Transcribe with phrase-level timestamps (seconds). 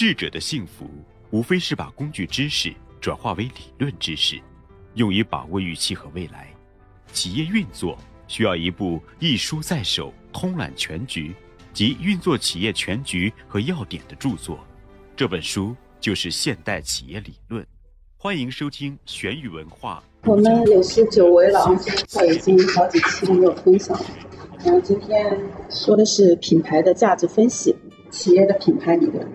[0.00, 0.88] 智者的幸福，
[1.28, 2.72] 无非是把工具知识
[3.02, 4.40] 转化为理论知识，
[4.94, 6.48] 用以把握预期和未来。
[7.12, 11.34] 企业运作需要一部一书在手、通览全局
[11.74, 14.58] 及运作企业全局和要点的著作。
[15.14, 17.62] 这本书就是《现代企业理论》。
[18.16, 20.02] 欢迎收听玄宇文化。
[20.24, 21.78] 我们也是久违了啊，
[22.10, 23.94] 他已经好几期没有分享。
[24.64, 25.38] 然后今天
[25.68, 27.76] 说的是品牌的价值分析，
[28.10, 29.30] 企业的品牌理论。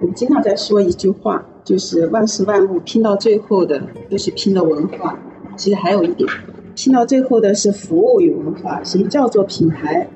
[0.00, 5.18] 我们经常在说一句话，就是万事万物拼到最后的都是拼的文化。
[5.56, 6.26] 其实还有一点，
[6.74, 8.82] 拼到最后的是服务与文化。
[8.82, 10.08] 什么叫做品牌？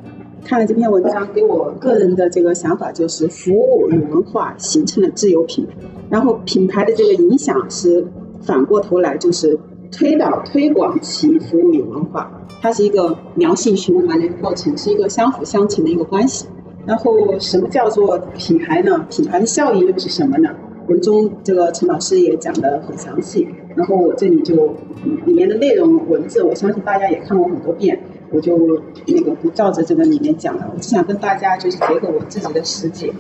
[0.43, 5.67] 看了这篇文章，给我个人的这个想法就是，服务与文化形成了自有品，
[6.09, 8.07] 然后品牌的这个影响是
[8.41, 9.59] 反过头来就是
[9.91, 12.31] 推导推广其服务与文化，
[12.61, 16.47] 它是一个良性循环的一个过程，是一个相辅相成的一个关系。
[16.87, 19.07] 然后，什么叫做品牌呢？
[19.11, 20.51] 品牌的效益又是什么呢？
[20.87, 23.49] 文中这个陈老师也讲得很详细。
[23.75, 24.75] 然后我这里就
[25.25, 27.99] 里面的内容文字，我相信大家也看过很多遍，
[28.31, 28.57] 我就
[29.07, 30.71] 那个不照着这个里面讲了。
[30.73, 33.13] 我只想跟大家就是结合我自己的实际。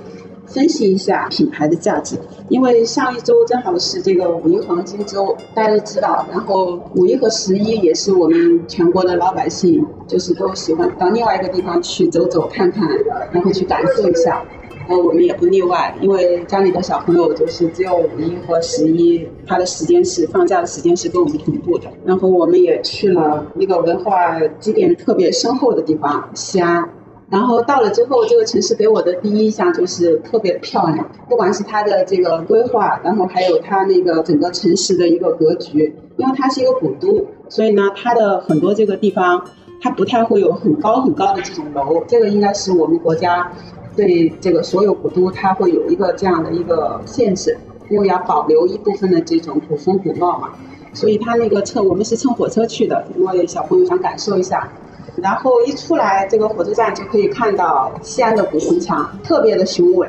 [0.46, 2.16] 分析一下品牌的价值，
[2.48, 6.26] 因为上一周正好是这个五一黄金周，大家都知道。
[6.30, 12.88] 然后五一和十一也是我们全国的老百姓，就是都喜欢到另外一个地方去走走看看，
[13.32, 14.44] 然后去感受一下。
[14.86, 21.88] 然后我们也不例外，因为家里的小朋友就是只有五一和十一，他的时间是放假的时间是跟我们同步的。
[22.04, 26.86] 然后我们也去了一个文化积淀特别深厚的地方——西安。
[27.34, 35.92] 然后到了之后，这个城市给我的第一印象就是特别漂亮，不管是它的这个规划，然后还有它那个整个城市的一个格局。
[36.16, 39.44] 因为它是一个古都，所以呢，它的很多这个地方，
[39.80, 42.04] 它不太会有很高很高的这种楼。
[42.06, 43.50] 这个应该是我们国家
[43.96, 47.58] 对这个所有古都，它会有一个这样的一个限制，
[47.90, 50.50] 因为要保留一部分的这种古风古貌嘛。
[50.92, 54.70] 所以它那个乘，我们是乘火车去的，因为小朋友想感受一下。
[55.16, 60.08] 然后一出来，这个火车站就可以看到西安的古城墙，特别的雄伟。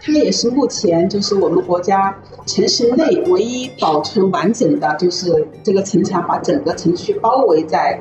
[0.00, 8.00] 它也是目前就是我们国家城市内唯一保存完整的，就是这个城墙把整个城区包围在。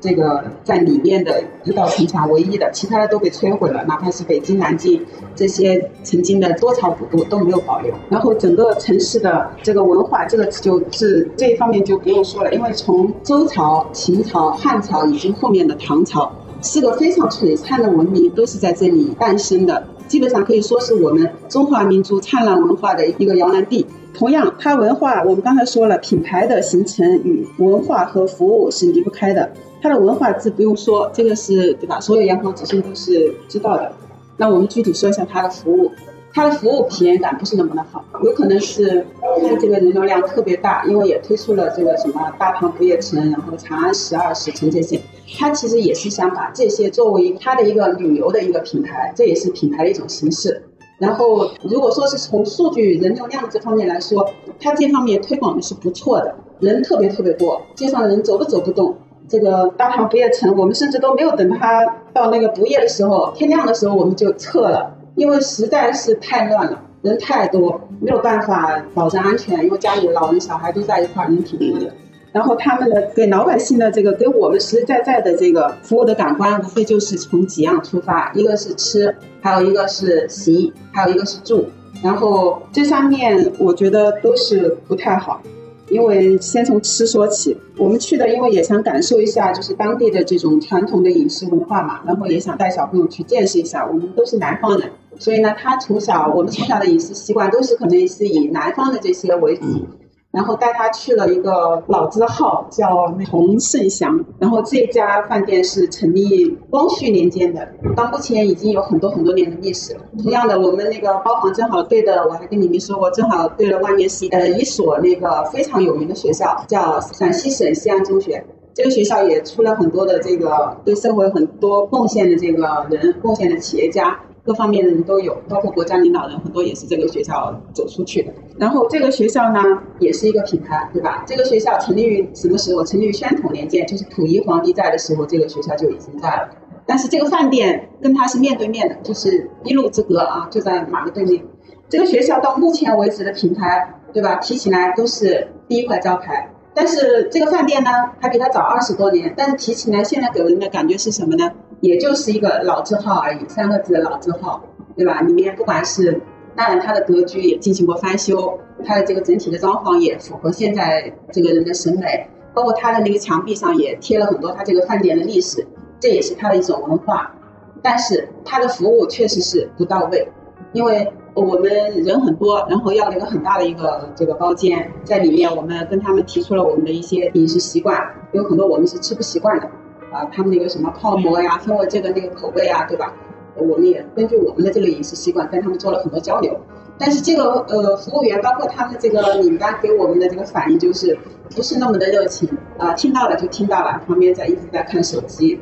[0.00, 3.84] 这个在里面的一道城墙，唯一的，其他的都被摧毁了。
[3.84, 5.04] 哪怕是北京、南京
[5.36, 7.92] 这些曾经的多朝古都都没有保留。
[8.08, 19.86] 然后整个城市的这个文化，这个就是这一方面就不用说了，因为从周朝、秦朝、汉朝以及后面的唐朝，四个非常璀璨的文明，都是在这里诞生的。
[20.08, 23.86] 基本上可以说是我们中华民族灿烂文化的一个摇篮地。
[24.20, 29.50] 同样，它文化我们刚才说了，品牌的形成与文化和服务是离不开的。
[29.80, 31.98] 它的文化字不用说，这个是对吧？
[31.98, 33.90] 所有阳光之星都是知道的。
[34.36, 35.90] 那我们具体说一下它的服务，
[36.34, 39.06] 它的服务体验感不是那么的好，有可能是
[39.40, 45.00] 看这个人流量特别大，因为也推出了这个什么大唐不夜城，然后长安十二时辰这些，
[45.38, 50.62] 它其实也是想把这些作为它的一个旅游的一个品牌，这也是品牌的一种形式。
[51.00, 54.30] 然后如果说是从数据人流量这方面来说，
[54.60, 58.94] 它这方面推广的是不错的，人特别特别多，街上的人走都走不动。
[59.26, 71.90] 这个大唐不夜城，我们甚至都没有等它到那个不夜的时候，天亮的时候我们就撤了，因为实在是太乱了，人太多，没有办法保证安全，因为家里老人小孩都在一块，人挺多的。
[72.32, 81.66] 然后他们的给老百姓的这个给我们实实在在的这个服务的感官，无非就是从几样出发，一个是吃，还有一个是行，还有一个是住。
[82.02, 85.42] 然后这上面我觉得都是不太好。
[85.88, 93.84] 因为先从吃说起，我们去的，因为也想感受一下，就是当地的这种传统的饮食文化嘛，然后也想带小朋友去见识一下。
[93.84, 94.88] 我们都是南方人，
[95.18, 99.64] 所以呢，他从小我们从小的饮食习惯都是可能是以南方的这些为主。
[100.32, 104.24] 然后带他去了一个老字号，叫同盛祥。
[104.38, 110.00] 然后这家饭店是成立光绪年间的，到目前已经有很多很多年的历史了。
[110.22, 118.44] 同样的，我们那个包房正好对的，我还跟你们说过，正好对了外面是呃一所那个非常有名的学校，叫陕西省西安中学。
[118.72, 124.18] 这个学校也出了很多的这个对社会很多贡献的这个人，贡献的企业家。
[124.50, 128.32] 各方面的人都有，包括国家领导人很多也是这个学校走出去的。
[128.58, 129.62] 然后这个学校呢，
[130.00, 131.22] 也是一个品牌，对吧？
[131.24, 132.84] 这个学校成立于什么时候？
[132.84, 136.48] 成立于宣统年间，就是溥仪皇帝在的时候，这个学校就已经在了。
[136.84, 141.44] 但是这个饭店跟它是面对面的，就是一路之隔啊，就在马路对面。
[141.88, 144.34] 这个学校到目前为止的品牌，对吧？
[144.38, 146.50] 提起来都是第一块招牌。
[146.74, 151.52] 但是这个饭店呢，还比它早二十多年，但是提起来现在给人的感觉是什么呢？
[151.80, 154.62] 也就是一个老字号而已，三个字的老字号，
[154.96, 155.20] 对吧？
[155.22, 156.20] 里面不管是
[156.54, 165.66] 当然它的格局也进行过翻修，它的这个整体的装潢也符合现在这个人的审美，包括它的那个墙壁上也贴了很多它这个饭店的历史，
[165.98, 167.34] 这也是它的一种文化。
[167.82, 170.28] 但是它的服务确实是不到位，
[170.74, 171.72] 因为我们
[172.02, 177.98] 人很多，然后要了一个很大的一个这个包间，在里面我们跟他们提出了我们的一些饮食习惯，
[178.32, 179.70] 有很多我们是吃不习惯的，
[180.12, 183.12] 啊，他们那个什么泡馍呀，分我这个那个口味啊，对吧？
[183.56, 186.58] 我们也根据我们的这个饮食习惯跟他们做了很多交流，
[186.98, 191.18] 但是这个呃服务员包括他们这个领班给我们的这个反应就是
[191.54, 192.48] 不是那么的热情
[192.78, 195.60] 啊，听到了就听到了，旁边在一直在看手机。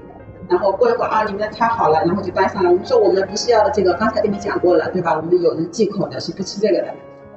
[0.49, 2.71] 然后过一会儿啊，你们的菜好了，然后就端上来。
[2.71, 5.15] 我们说我们不是要的这个，刚才跟你讲过了，对吧？
[5.17, 6.89] 我们有人忌口的，是不吃这个的。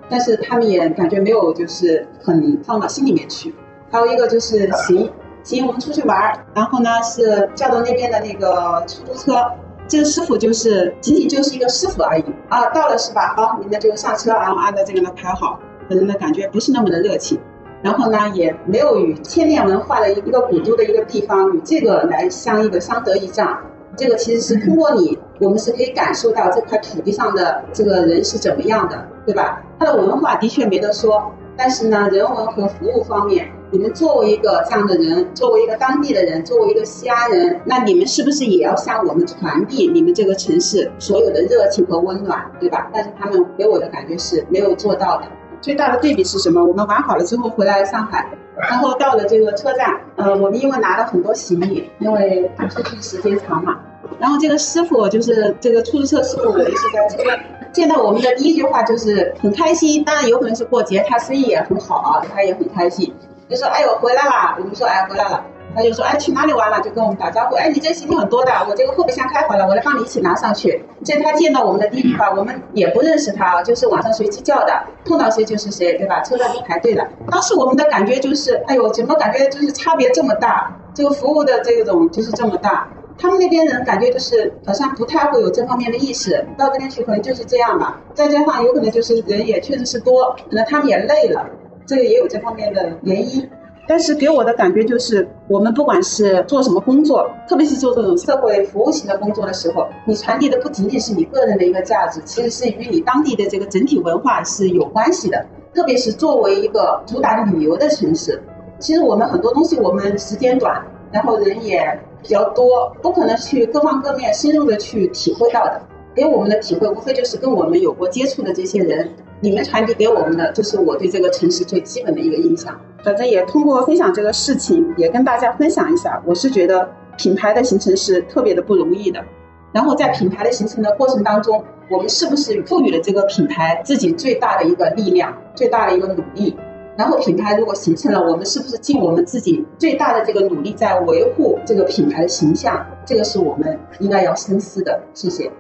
[0.10, 3.54] 但是他们也感觉没有，就是很放到心里面去。
[3.90, 5.10] 还有一个就是行
[5.44, 9.44] 行，我们出去玩儿，然后呢是叫到那边的那个出租车，
[9.88, 12.66] 这个师傅就是仅仅就是一个师傅而已啊。
[12.72, 13.34] 到了是吧？
[13.36, 15.60] 好，你们就上车，然后按照这个呢排好。
[15.90, 17.38] 人的感觉不是那么的热情。
[17.82, 23.60] 然后呢，也没有与千年文化的一个古都的一个地方与这个来相一个相得益彰。
[23.98, 29.62] 这个其实是通过你，我们是可以感受到这块土地上的这个人是怎么样的，对吧？
[29.78, 42.90] 他的文化的确没得说，但是呢，人文和服务方面，你们作为一个这样的人，作为一个当地的人，作为一个西安人，那你们是不是也要向我们传递你们这个城市所有的热情和温暖，对吧？
[42.94, 45.24] 但是他们给我的感觉是没有做到的。
[45.62, 46.64] 最大的对比是什么？
[46.64, 48.28] 我们玩好了之后回来上海，
[48.58, 53.80] 然后到了这个车站，呃，我们因为拿了很多行李，因为出去时间长嘛，
[54.18, 57.24] 然后这个师傅就是这个出租车师傅，我们是在车
[57.72, 63.14] 见到我们的第一句话就是很开心，当然有可能是过节，他生意也很好啊，他也很开心，
[63.50, 65.44] 就说哎呦回来啦，我们说哎回来了。
[65.74, 66.82] 他就说，哎，去哪里玩了？
[66.82, 67.56] 就跟我们打招呼。
[67.56, 70.84] 哎，你这行李很多的，我这个后备箱开好了，我来帮你一起拿上去。
[71.02, 76.20] 这他见到我们的第一句话，我们也不认识他，就是网上随机叫的，碰到谁就是谁，对吧？
[76.24, 77.08] 车站就排队了。
[77.30, 80.70] 当时我们的感觉就是，哎呦，怎么感觉就是差别这么大？
[80.94, 82.86] 这个服务的这种就是这么大。
[83.22, 88.02] 他们那边人感觉就是好像不太会有这方面的意识，到这边去可能就是这样吧。
[88.16, 91.46] 再加上有可能就是人也确实是多，可能他们也累了，
[91.86, 93.48] 这个也有这方面的原因。
[93.88, 105.46] 但是给我的感觉就是，我们不管是做什么工作，特别是做这种社会服务型的工作的时候，你传递的不仅仅是你个人的一个价值，其实是与你当地的这个整体文化是有关系的。
[105.76, 108.42] 特别是作为一个主打旅游的城市，
[108.80, 115.82] 其实我们很多东西我们时间短，然后人也比较多，不可能去各方各面深入的去体会到的。
[116.14, 119.10] 给我们的体会，无非就是跟我们有过接触的这些人，
[119.40, 122.78] 你们传递给我们的，就是我对这个城市最基本的一个印象。
[123.02, 129.24] 反正也通过分享这个事情，也跟大家分享一下，我是觉得品牌的形成是特别的不容易的。
[129.72, 136.58] 然后在品牌的形成的过程当中，我们是不是赋予了这个品牌自己最大的一个力量、最大的一个努力？
[136.98, 142.86] 然后品牌如果形成了，我们是不是尽我们自己最大的这个努力在维护这个品牌的形象？
[143.06, 145.02] 这个是我们应该要深思的。
[145.14, 145.52] 谢谢。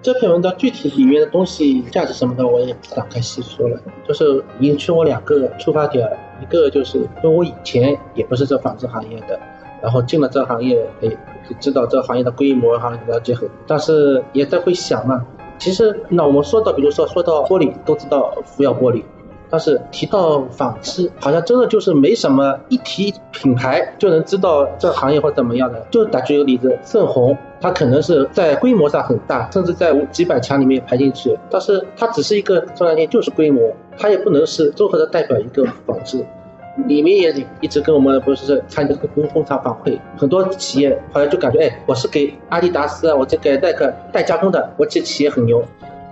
[0.00, 3.78] 这篇文章具体里面的东西价值什么的，我也不展开细说了。
[4.06, 6.08] 就是引出我两个出发点，
[6.40, 9.38] 一个就是因为我以前也不是这纺织行业的，
[9.82, 11.10] 然后进了这行业，哎，
[11.58, 15.24] 知道这行业的规模哈，了解很，但是也在会想嘛。
[15.64, 19.02] 其实那我们说到，比如说说到玻璃，都知道福耀玻璃。
[19.48, 25.80] 但是提到纺织，好像真的就是没什么，一提品牌就能知道这行业或怎么样的。
[25.90, 36.22] 就打举个例子，盛虹，它可能是在规模上很大，甚至在几百强里面排进去，但是它只是一个说难听就是规模，它也不能是综合的代表一个纺织。
[36.86, 45.62] 里面也一直跟我们不是参加这个工工厂反馈，很多企业好像就感觉，哎，我是给阿迪达斯啊，我这给耐克代加工的，我这企业很牛。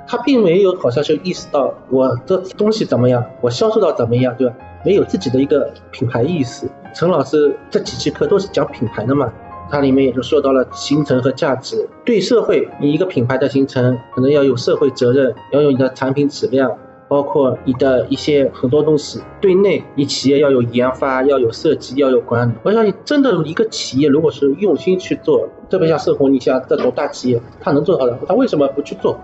[0.06, 4.54] 他并没有好像就意识到我这东西怎么样，我销售到怎么样，对吧？
[4.84, 6.68] 没有自己的一个品牌意识。
[6.94, 9.32] 陈老师这几期课都是讲品牌的嘛，
[9.70, 11.88] 它里面也就说到了形成和价值。
[12.04, 16.70] 对社会，你一个品牌的形成，可能要有社会责任，要有你的产品质量。
[17.12, 22.54] 包括你的一些很多东西，对内你企业要有研发，要有设计，要有管理。
[22.62, 29.14] 我想你，真的一个企业如果是用心去做，特别像盛虹，你像这种大企业，他能做好的，他为什么不去做？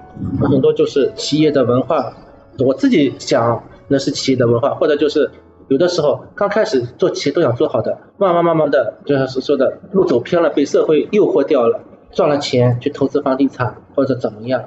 [0.42, 2.12] 很多就是企业的文化。
[2.58, 5.30] 我自己想，那是企业的文化，或者就是
[5.68, 11.80] 有的时候刚开始做企业都想做好的，慢慢慢慢的，就像是说的，路走偏了，被社会诱惑掉了，
[12.12, 14.62] 赚了钱去投资房地产或者怎么样。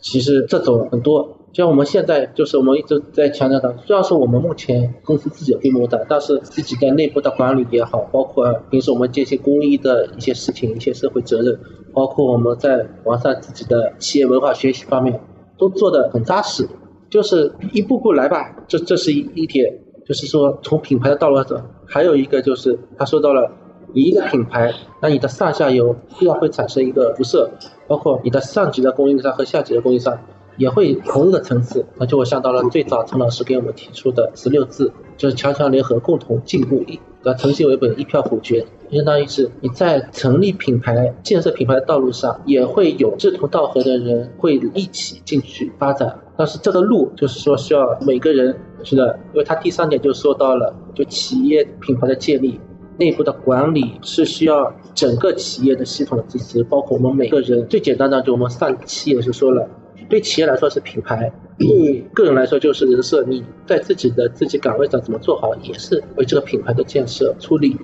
[0.00, 1.36] 其实这种很多。
[1.52, 11.58] 像我们现在就是我们一直在强调的，虽然说我们目前公司自己的规模大，但是自己在内部的管理也好，包括平时我们这些公益的一些事情、一些社会责任，
[11.92, 15.20] 包括我们在完善自己的企业文化学习方面，
[15.58, 16.68] 都做得很扎实，
[17.10, 18.54] 就是一步步来吧。
[18.68, 19.74] 这这是一一点，
[20.06, 23.50] 就是说从品牌的道路上，还有一个就是他说到了，
[23.92, 27.50] 你一个品牌，那你的上下游必然会产生一个辐射，
[27.88, 30.16] 包括你的上级的供应商和下级的供应商。
[30.60, 37.00] 也会同一个层次，那就我想到了最早陈老师给我们提出的十六字，就是强强联合，共同进步，以
[37.38, 46.20] 诚信为本，一票否决，相当于是你在成立品牌、建设品牌的道路上，也会有志同道合的人会一起进去发展。
[46.36, 52.60] 但是这个路就是说需要每个人是的，因为他第三点就说到了，就企业品牌的建立，
[52.98, 57.66] 内部的管理是需要整个企业的系统的支持，包括我们每个人。
[57.66, 59.66] 最简单的就我们上期也是说了。
[60.10, 63.22] 对企业来说是品牌，对个人来说就是人设。
[63.22, 67.76] 你在自己的自己岗位上怎么做好，也是为这个品牌的建设出力。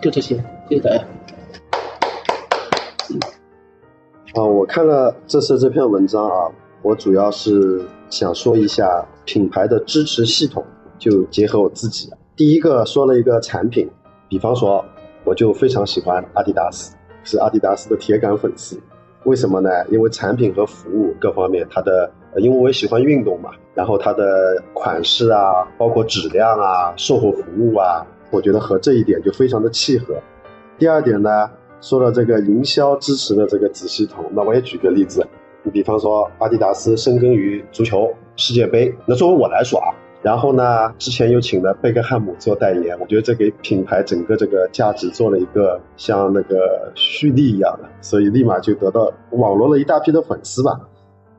[0.00, 0.36] 就这些，
[0.68, 1.04] 谢谢大家。
[4.34, 6.48] 啊，我看了这次这篇文章啊，
[6.80, 10.64] 我主要是想说一下品牌的支持系统，
[10.96, 12.08] 就结合我自己。
[12.36, 13.90] 第一个说了一个产品，
[14.28, 14.84] 比方说，
[15.24, 18.80] 我就非常喜欢阿迪达斯，是阿迪达斯的铁杆粉丝。
[19.24, 19.70] 为什么呢？
[19.90, 30.14] 因为产品和服务各方面，它的，因为我也喜欢运动嘛，然后它的款式啊，包括质量啊，售后服务啊，我觉得和这一点就非常的契合。
[30.78, 31.50] 第二点呢，
[31.80, 35.26] 说了这个营销支持的这个子系统，那我也举个例子，
[35.62, 39.88] 你比方说阿迪达斯深耕于足球世界杯，那作为我来说啊。
[40.24, 50.80] 然后呢，之前又请了贝克汉姆做代言，我觉得这给品牌整个这个价值做了一个像那个蓄力一样的，所以立马就得到网络了一大批的粉丝吧。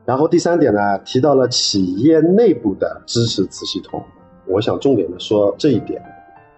[0.04, 4.00] 然后第三点呢，提到了企业内部的支持子系统，
[4.46, 6.00] 我想重点的说这一点，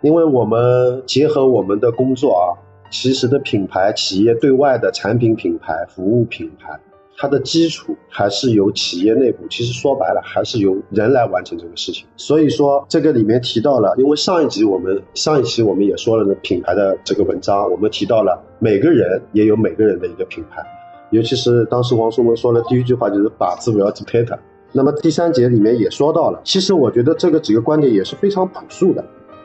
[0.03, 2.47] 因为我们结合我们的工作啊，
[2.91, 6.79] 其实的品牌企业对外的产品品牌、服务品牌。
[7.21, 12.07] 它的基础还是由企业内部，其实说白了还是由人来完成这个事情。
[12.17, 20.65] 所以说这个里面提到了，因为上一集我们上一期我们也说了呢，品牌的这个文章，我们提到了每个人也有每个人的一个品牌，
[21.11, 24.39] 尤其是当时王书文说的第一句话就是把字不要 dictate。
[24.71, 29.05] 那么第三节里面也说到了，其实我觉得这个几个观点也是非常朴素的，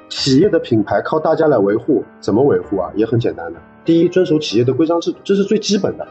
[0.10, 2.92] 企业的品牌靠大家来维护，怎么维护啊？
[2.96, 6.08] 也很简单的，第一遵守企业的规章制度，这是最基本的。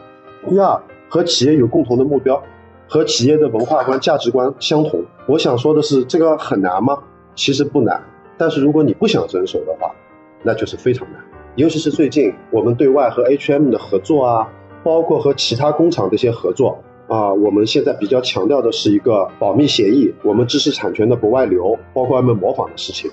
[0.49, 0.77] 第二。
[1.13, 2.41] 和企业有共同的目标，
[2.87, 4.99] 和企业的文化观、价值观相同。
[5.27, 6.97] 我想说的是，这个很难吗？
[7.35, 8.01] 其实不难。
[8.35, 9.91] 但是如果你不想遵守的话，
[10.41, 11.21] 那就是非常难。
[11.55, 14.49] 尤其是最近我们对外和 H&M 的合作啊，
[14.83, 23.11] 包括和其他工厂的一些合作啊，我们现在比较强调的是一个保密协议，我们知识产权的不外流，包括外面模仿的事情。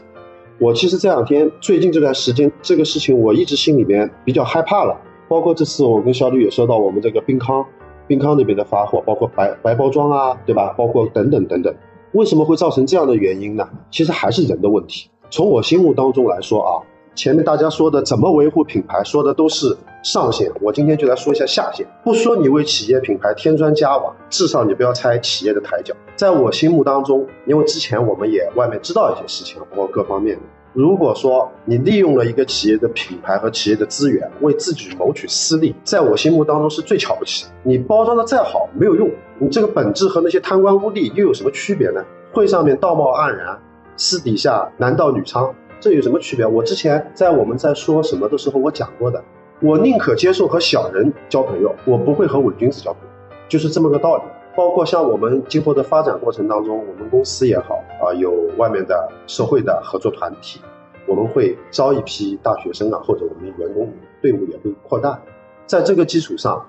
[0.59, 4.99] 我其实这两天最近这段时间，这个事情我一直心里面比较害怕了。
[5.29, 7.63] 包括这次我跟肖律也说到我们这个冰康。
[8.11, 10.75] 冰康那边的发货，包括白白包装啊，对吧？
[10.77, 11.73] 包括等等等等，
[12.11, 13.69] 为什么会造成这样的原因呢？
[13.89, 15.09] 其实还是人的问题。
[15.31, 16.73] 从我心目当中来说啊，
[17.15, 20.51] 前面大家说的怎么维护品牌，说的都是上限。
[20.61, 21.87] 我今天就来说一下下限。
[22.03, 25.95] 不说你为企业品牌添砖加瓦，至少你不要拆企业的台脚。
[26.17, 30.43] 在我心目当中，因为之前我们也外面知道一些事情，包括各方面的。
[30.73, 37.47] 如果说你利用了一个企业的品牌和企业的资源为自己谋取私利，在我心目当中是最瞧不起。
[37.65, 39.11] 你包装的再好没有用，
[39.41, 42.05] 你这个本质和那些贪官污吏又有什么区别呢？
[42.33, 43.59] 会上面道貌岸然，
[43.97, 46.47] 私底下男盗女娼，这有什么区别？
[46.47, 49.21] 我之前在我们在说什么的时候我讲过的，
[49.61, 54.23] 我宁可接受和小人交朋友，我不会和伪君子交朋友，就是这么个道理。
[54.61, 60.61] 包括像我们今后的发展过程当中，我们公司也好啊，有外面的社会的合作团体，
[61.09, 63.91] 我们会招一批大学生啊，或者我们员工
[64.21, 65.19] 队伍也会扩大。
[65.65, 66.63] 在这个基础上，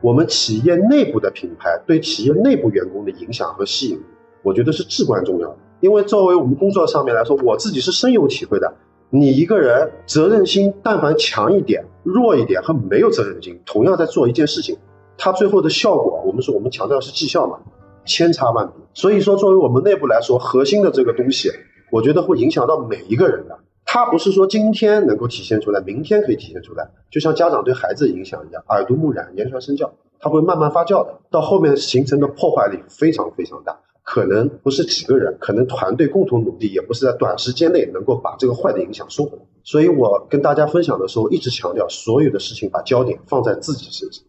[0.00, 4.02] 我们企业内部的品牌对企业内部员工的影响和吸引，
[4.42, 5.56] 我觉得是至关重要的。
[5.78, 8.74] 因为作为我们工作上面来说，我自己是深有体会的。
[9.10, 14.76] 你一个人责任心但凡强一点、弱一点和没有责任心，同样在做一件事情。
[15.18, 17.58] 它最后的效果，我们说我们强调是绩效嘛，
[18.04, 18.74] 千差万别。
[18.94, 21.50] 所以说，作为我们内部来说，核心的这个东西，
[21.90, 23.58] 我觉得会影响到每一个人的。
[23.84, 26.90] 它不是说今天能够体现出来，明天可以体现出来。
[27.10, 31.20] 就像家长对孩子影响一样，耳濡目染，言传身教，它会慢慢发酵的。
[31.30, 39.44] 到后面形成的破坏力非常非常大，可能不是几个人，可能团队共同努力，也不是在短时间内能够把这个坏的影响收回来。
[39.62, 44.24] 所以我跟大家分享的时候，一直强调，所有的事情把焦点放在自己身上。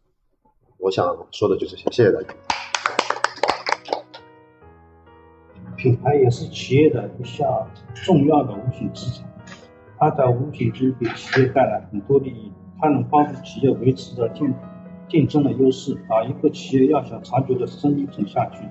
[0.79, 2.27] 我想说的就这些，谢谢大家。
[5.75, 9.27] 品牌也是企业的一项重要的无形资产，
[9.97, 12.51] 它的无形中给企业带来很多利益。
[12.79, 14.53] 它能帮助企业维持着竞
[15.09, 15.97] 竞争的优势。
[16.09, 18.61] 啊，一个企业要想长久的生存下去，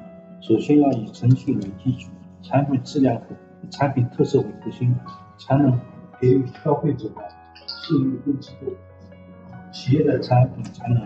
[0.40, 2.10] 首先要以诚信为基础，
[2.40, 3.26] 产品质量和
[3.68, 4.94] 产品特色为核心，
[5.38, 5.76] 才能
[6.20, 7.28] 给予消费者的
[7.66, 8.76] 信誉跟支持，
[9.72, 11.02] 企业的产品才能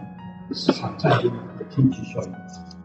[0.52, 2.79] 市场占有率和经济效益。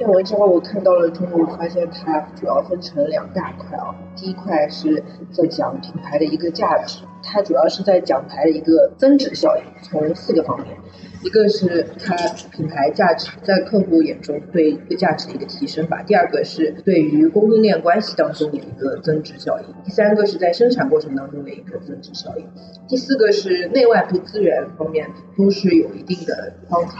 [0.00, 3.94] 篇文章我看到了之后，我发现它主要分成两大块啊。
[4.16, 10.74] 第一块是在讲品牌的一个价值，它主要是在讲牌的一个增值效应，从四个方面，
[11.22, 12.16] 一个是它
[12.50, 16.02] 品牌价值在客户眼中对一个价值的一个提升吧。
[16.06, 19.66] 第二个是对于供应链关系当中的一个增值效应。
[19.84, 22.46] 第三个是在生产过程当中的一个增值效应。
[22.88, 26.90] 第四个是内外部资源方面都是有一定的帮助。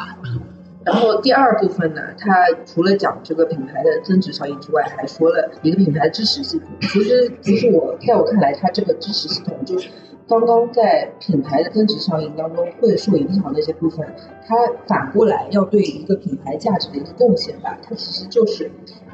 [0.84, 6.68] 然后第二部分呢，它除了讲这个品牌的增值效应之外，还说了一个品牌支持系统。
[6.80, 9.76] 其实，其实我在我看来，它这个支持系统就
[10.26, 14.06] 刚刚在品牌的增值效应当中会受影响的一些部分，
[14.46, 14.56] 它
[14.86, 17.76] 反过来要对一个品牌价值的一个贡献吧。
[17.82, 18.70] 它其实就是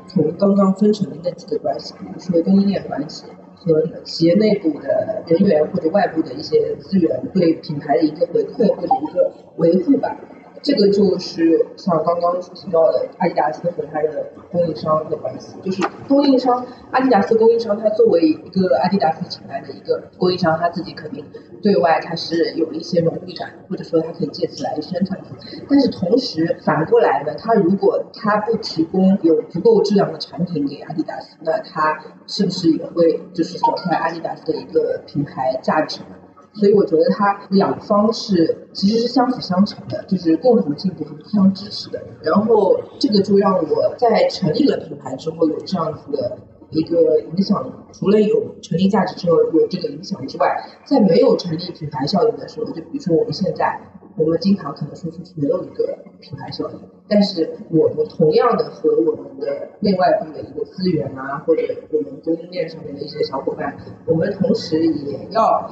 [0.06, 3.24] 从刚刚分成的那几个关系，比如说供应链关系
[3.56, 10.16] 和企业内部的人员或者外部的一些资源对品牌的一个回馈或者一个维护吧。
[10.62, 21.24] 这个就是像刚刚提到的阿迪达斯和它的供应商的关系，就是供应商阿迪达斯供应商，它作为一个阿迪达斯品牌的一个供应商，他自己肯定
[21.62, 25.20] 对外它是有一些荣誉感，或者说它可以借此来宣传。
[25.68, 36.16] 但是同时反过来呢，它如果它不提供有足够质量的产品给阿迪达斯，那它是不是也会就是损害阿迪达斯的一个品牌价值呢？
[36.58, 42.02] 所以我觉得它两方是其实是相辅相成的，就是共同进步和互相支持的。
[42.22, 46.38] 然后这个就让我在成立了品牌之后有这样子的
[46.70, 53.80] 一个影响，除了有成立价值之后有这个影响之外，在没有成立品牌效应的时候，就比如说我们现在。
[54.16, 63.76] 我们经常可能说出去没有一个品牌效应，但是我们同样的和我们的内外部的一个资源啊，或者我们供应链上面的一些小伙伴，
[64.06, 65.70] 我们同时也要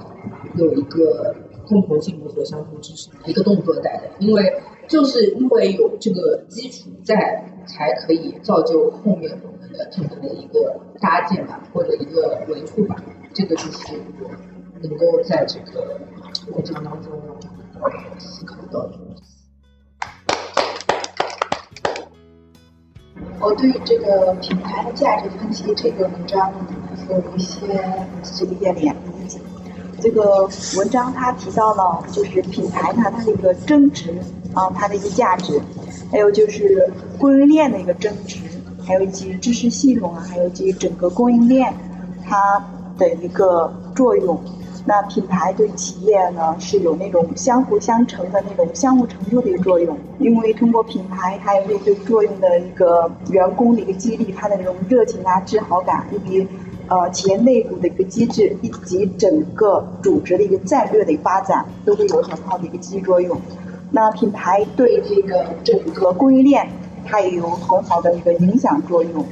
[0.56, 1.34] 有一个
[1.66, 4.52] 共同进步和相互支持一个动作在的，因为
[4.86, 12.96] 就是因为有这个基础在，才可以造就后面我们的品牌的一个搭建吧，或者一个维护吧，
[13.32, 14.28] 这个就是我
[14.82, 15.98] 能够在这个
[16.52, 17.10] 过程当中。
[18.18, 18.98] 思考到的。
[23.40, 26.52] 我对这个品牌的价值分析这个文章
[27.10, 27.60] 有一些
[28.22, 29.38] 这个点点理解。
[30.00, 34.14] 这个文章它提到了就是品牌呢它的一个增值
[34.54, 35.60] 啊，它的一个价值，
[36.10, 38.38] 还有就是供应链的一个增值，
[38.86, 41.74] 还有以及知识系统啊，还有以及整个供应链
[42.24, 42.64] 它
[42.98, 44.38] 的一个作用。
[44.86, 56.46] 那品牌对企业呢是有那种相辅相成的那种相互成就的一个作用，因为通过品牌，它有对作用的一个员工的一个激励，它的那种热情啊、自豪感，以及
[56.88, 63.40] 呃企业内部的一个机制，以及整个组织的一个战略的一个发展，都会有很好的一个积极作用。
[63.90, 66.68] 那品牌对这个整个供应链，
[67.06, 69.24] 它也有很好的一个影响作用。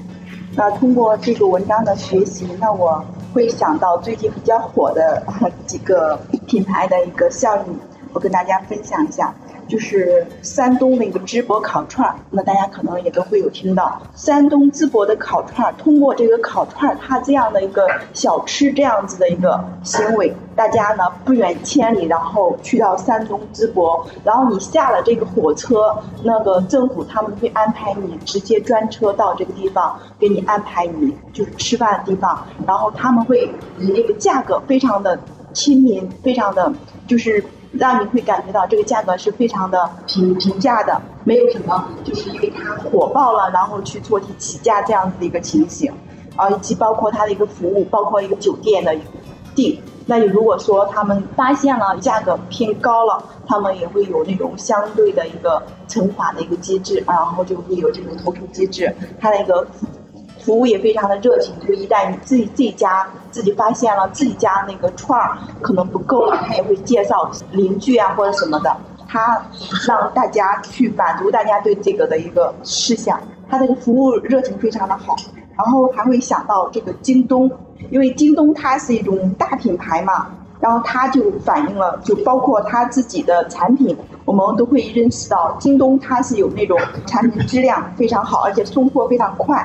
[0.57, 3.05] 那通过这个文章的学习，那我。
[3.33, 5.23] 会想到最近比较火的
[5.67, 7.79] 几个品牌的一个效应，
[8.13, 9.35] 我跟大家分享一下。
[9.73, 14.03] 就是山东的一个淄博烤串儿，那大家可能也都会有听到。
[14.15, 35.19] 山东淄博的烤串儿，通过这个烤串儿，它这样的一个小吃这样子的一个行为，大家呢不远千里，然后去到山东淄博，然后你下了这个火车，那个政府他们会安排你直接专车到这个地方，给你安排你就是吃饭的地方，然后他们会以那个价格非常的
[35.55, 36.71] 亲民，非常的
[37.09, 37.43] 就是。
[37.73, 45.93] 让你会感觉到这个价格是非常的平平价的，没有什么就是因为它火爆了，然后去坐地起价这样子的一个情形，
[46.37, 48.95] 啊，以及包括它的一个服务，包括一个酒店的
[49.55, 49.81] 订。
[50.07, 59.67] 那你如果说他们发现了价格偏高了，他们也会有那种相对的一个惩罚的一个机制，然后就会有这种投诉机制，它的一个。
[60.45, 68.77] 服务也非常的热情，就一旦你自己自己家自己发现了自己家那个串儿可能不够了，他也会介绍邻居啊或者什么的，
[69.09, 69.41] 他
[69.87, 75.15] 让大家去满足大家对这个的一个事项，他这个服务热情非常的好，
[75.57, 77.51] 然后还会想到这个京东，
[77.91, 80.27] 因为京东它是一种大品牌嘛，
[80.59, 86.77] 然后它就反映了，就包括它自己的产品，我们都会认识到，京东它是有那种
[87.07, 89.65] 产品质量非常好，而且送货非常快。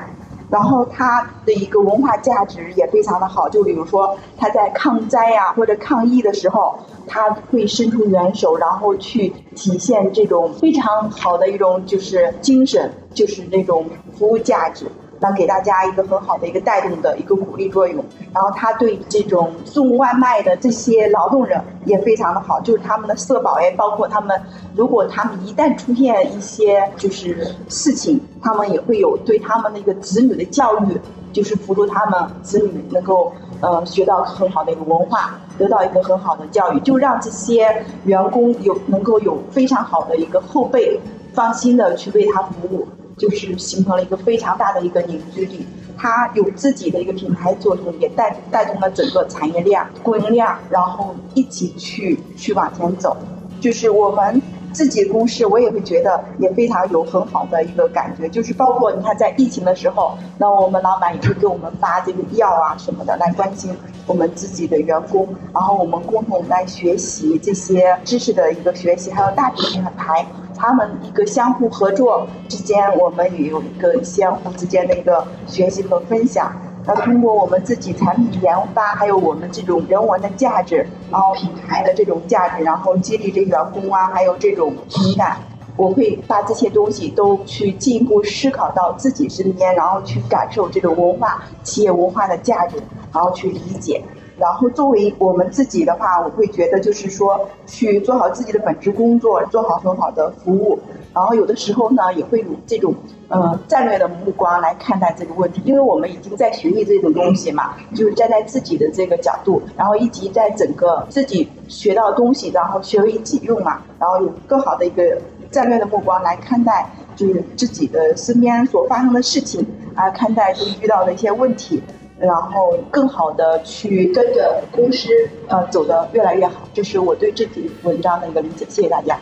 [0.50, 13.86] 然后它的一个文化价值也非常的好，就比如说它在抗灾呀或者抗疫的时候，它会伸出援手，然后去体现这种非常好的一种就是精神，就是那种
[14.18, 14.86] 服务价值。
[15.20, 24.40] 能给大家一个很好的一个带动的一个鼓励作用，然后他对这种送外卖的这些劳动人也非常的好，就是他们的社保也包括他们，
[24.74, 31.00] 如果他们一旦出现一些就是事情，他们也会有对他们的一个子女的教育，
[31.32, 41.00] 就是辅助他们子女能够呃学到很好的一个文化，得到一个很好的教育，就让这些员工有能够有非常好的一个后辈，
[41.32, 42.86] 放心的去为他服务。
[43.18, 53.16] 就是形成了一个非常大的一个凝聚力，它有自己的一个品牌作用，也带带动了整个产业链、供应链，然后一起去去往前走。
[53.60, 54.40] 就是我们
[54.72, 58.28] 自己公司，我也会觉得也非常有很好的一个感觉。
[58.28, 63.76] 就是包括你看，在疫情的时候，那我们老板也会给我们发这个药啊什么的，来关心
[64.06, 70.24] 我们自己的员工，然后我们共同来学习这些知识的一个学习，还有大品牌。
[70.58, 76.52] 他们一个相互合作之间，我们也有一个相互之间的一个学习和分享。
[76.84, 85.36] 那通过我们自己产品研发，还有我们这种人文的价值，然后品牌的这种价值，然后激励这员工啊，还有这种情感，
[85.76, 92.78] 我会把这些东西都去进一步思考到自己身边，然后去感受这种文化、企业文化的价值，
[93.12, 94.02] 然后去理解。
[94.38, 100.78] 然后作为我们自己的话，我会觉得就是说，去做好自己的本职工作，做好很好的服务。
[101.12, 102.94] 然后有的时候呢，也会有这种
[103.28, 115.20] 呃战略的目光来看待这个问题，因为我们已经在学习这种东西嘛，就是站在自己的这个角度，然后以及在整个自己学到东西，然后学为己用嘛，然后有更好的一个
[115.50, 121.82] 战略的目光来看待，就是自己的身边所发生的事情啊，看待就遇到的一些问题。
[122.20, 125.08] 然后更好的去跟着公司
[125.48, 128.66] 呃走得越来越好，这是我对这篇文章的一个理解。
[128.68, 129.16] 谢谢大家。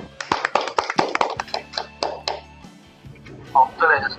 [3.52, 4.16] 好，再来就是，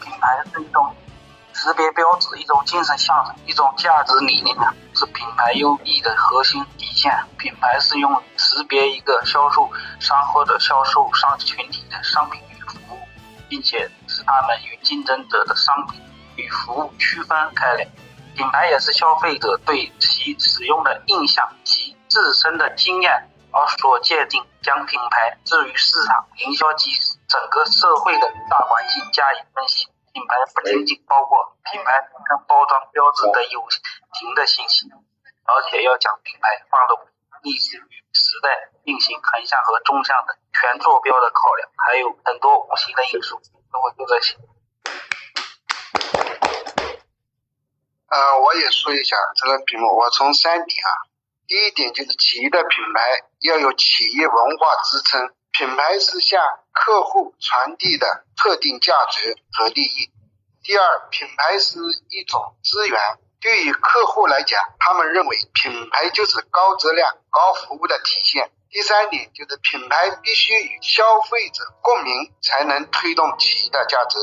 [0.00, 0.92] 品牌是一种
[1.52, 4.56] 识别标志，一种精神象征，一种价值理念，
[4.94, 7.12] 是品牌优异的核心底线。
[7.38, 9.68] 品牌是用识别一个销售
[10.00, 12.98] 商或者销售商群体的商品与服务，
[13.48, 16.00] 并且使他们与竞争者的商品。
[16.36, 17.88] 与服务区分开来，
[18.34, 24.44] 品牌也是消费者对其使用的印象及自身的经验而所界定。
[24.66, 26.90] 将品牌置于市场营销及
[27.28, 29.86] 整个社会的大环境加以分析。
[30.12, 31.92] 品牌不仅仅包括品牌
[32.26, 36.98] 跟包装标志的有形的信息，而且要将品牌放入
[37.44, 43.40] 历史与时代进行横向和纵向的全坐标的考量，还有很多无形的因素。
[43.70, 44.34] 那我就这些。
[48.08, 50.90] 呃，我也说一下这个屏幕，我从三点啊，
[51.48, 53.00] 第一点就是企业的品牌
[53.40, 56.40] 要有企业文化支撑，品牌是向
[56.72, 60.12] 客户传递的特定价值和利益。
[60.62, 61.78] 第二，品牌是
[62.10, 63.00] 一种资源，
[63.40, 68.52] 对于客户来讲，他们认为品牌就是高质量、高服务的体现。
[68.70, 74.18] 第三点就是品牌必须与消费者共鸣，才能推动企业的价值。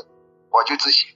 [0.51, 1.07] 我就这些。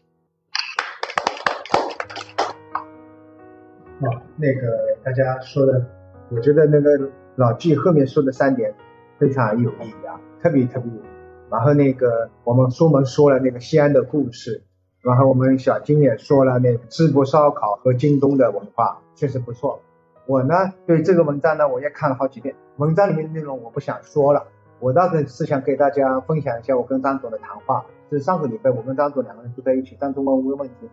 [4.37, 5.83] 那个大家说的，
[6.29, 8.73] 我觉得那个老季后面说的三点
[9.17, 11.01] 非常有意义啊，特别特别有。
[11.49, 14.61] 然后那个我们书门说了那个西安的故事，
[15.01, 19.79] 然后我们小金也说了那个淄博烧烤和京东的文化，确实不错。
[20.27, 20.53] 我呢
[20.85, 24.43] 对这个文章呢我也看了好几遍，文章里面的内容我不想说了，
[24.79, 27.85] 我倒是是想给大家分享一下我跟张总的谈话。
[28.09, 30.89] 是上个礼拜我跟张总两个人坐在一起，张总问我个问题。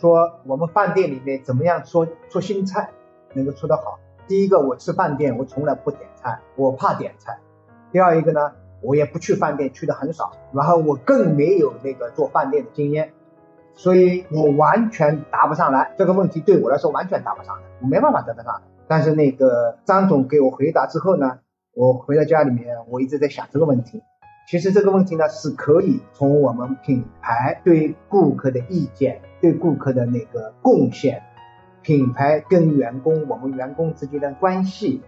[0.00, 2.90] 说我们饭店里面怎么样说做新菜
[3.34, 3.98] 能够出得好？
[4.26, 7.38] 第一个，我吃饭店我从来不点菜，我怕点菜。
[7.90, 10.32] 第二一个呢，我也不去饭店，去的很少。
[10.52, 13.12] 然后我更没有那个做饭店的经验，
[13.74, 15.94] 所以我完全答不上来。
[15.96, 18.60] 这个问题对我来说完全答不上来，我没办法答得上来。
[18.86, 21.40] 但是那个张总给我回答之后呢，
[21.74, 24.02] 我回到家里面，我一直在想这个问题。
[24.46, 29.20] 其实这个问题呢，是可以从我们品牌对顾客的意见。
[29.40, 31.22] 对顾客的那个贡献，
[31.82, 35.02] 品牌跟员工，我们员工之间的关系，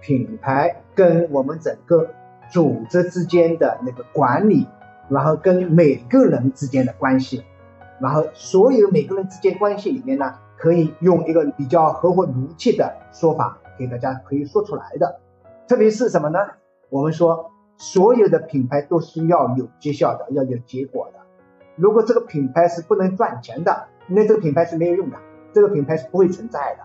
[0.00, 2.10] 品牌跟我们整个
[2.50, 4.66] 组织之间的那个管理，
[5.08, 7.44] 然后跟每个人之间的关系，
[8.00, 15.20] 然后所有每个人之间关系里面呢，可以用一个比较合乎逻辑的说法给大家可以说出来的。
[15.68, 16.38] 特别是什么呢？
[16.88, 21.18] 我们说所有的品牌都是要有绩效的，要有结果的。
[21.76, 25.16] 如果这个品牌是不能赚钱的，那这个品牌是没有用的，
[25.52, 26.84] 这个品牌是不会存在的。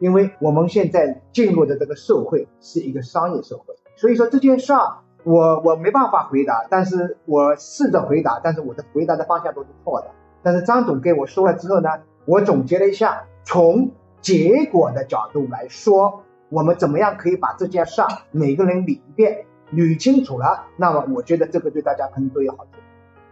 [0.00, 10.08] 因为我们现在进入的这个社会是一个商业社会，所以说这件事儿我我没办法回答，但是我试着回答，但是我的回答的方向都是错的。
[10.42, 11.90] 但是张总给我说了之后呢，
[12.24, 22.70] 我总结了一下，从结果的角度来说，我们怎么样可以把这件事儿每个人捋一遍，捋清楚了，那么我觉得这个对大家可能都有好处。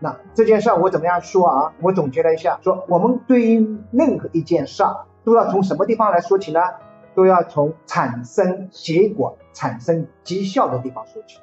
[0.03, 1.73] 那这件事儿我怎么样说啊？
[1.81, 6.61] 我总结了一下，说我们对于任何一件事儿都要从什么地方来说起呢？
[7.15, 11.39] 都要从产生结果、产生绩效的地方说起。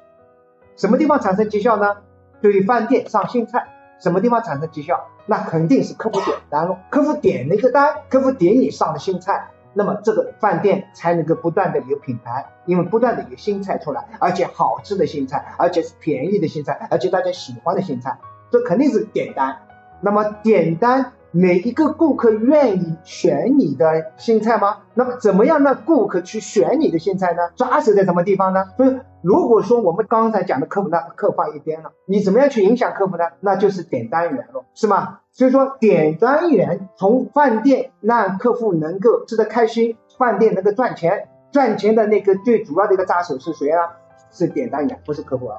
[0.76, 1.96] 什么地方产生绩效呢？
[2.42, 3.68] 对于饭店上新菜，
[3.98, 5.06] 什么地方产生绩效？
[5.24, 6.78] 那肯定是客户点单了。
[6.90, 18.18] 客户点了一个单，客户点你上的新菜，那么这个饭店才能够不断的有品牌，因为不断的有新菜出来，而且好吃的新菜，而且是便宜的新菜，而且大家喜欢的新菜，
[18.50, 19.56] 这肯定是点单。
[20.00, 21.12] 那么点单。
[21.32, 24.78] 每一个顾客愿意选你的新菜吗？
[24.94, 27.50] 那么怎么样让顾客去选你的新菜呢？
[27.54, 28.64] 抓手在什么地方呢？
[28.76, 33.22] 所以如果说我们刚才讲的客服呢，客放一边了，你怎么样去影响客服呢？
[33.38, 35.20] 那就是点单员了，是吗？
[35.30, 43.86] 所以说点单员从饭店让客户能够吃得开心，饭店能够赚钱，赚钱的那个最主要的一个抓手是谁啊？
[44.32, 45.58] 是点单员，不是客户啊。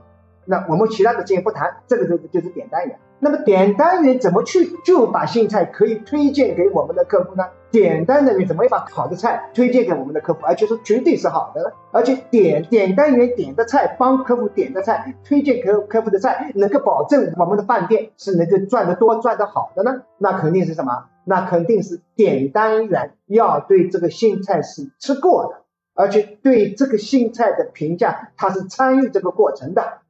[0.51, 2.99] 那我们其他的先不谈，这个就是就是点单员。
[3.19, 7.45] 那么点单员怎么去就把新菜可以推荐给我们的客户呢？
[7.71, 11.69] 点单人员怎么把好的菜推荐给我们的客户，而且是绝对是好的呢？
[11.91, 20.01] 而且点点单员点的菜，帮客户点的菜，推荐客客户的菜，能够保证我们的饭店是能够赚得多、赚得好的呢？
[20.17, 21.05] 那肯定是什么？
[21.23, 25.61] 那肯定是点单员要对这个新菜是吃过的，
[25.93, 30.00] 而且对这个新菜的评价，他是参与这个过程的。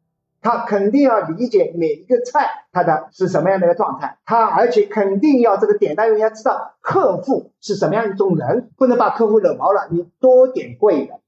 [0.41, 9.87] 他肯定要理解每一个菜它的是什么样的一个状态，他而且肯定要这个点单员要知道客户是什么样一种人，不能把客户惹毛了。
[9.91, 11.19] 你多点贵的，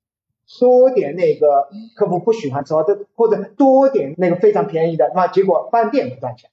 [0.60, 6.50] 多点那个客户不喜欢吃的，或者多点那个非常便宜的，那结果饭店不赚钱。